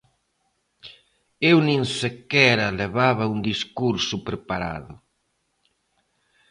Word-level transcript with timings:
Eu 1.51 1.57
nin 1.67 1.81
sequera 1.99 2.75
levaba 2.81 3.31
un 3.33 3.39
discurso 3.51 4.15
preparado. 4.27 4.93